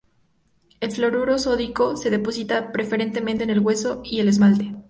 [0.79, 4.73] El fluoruro sódico se deposita preferentemente en el hueso y el esmalte.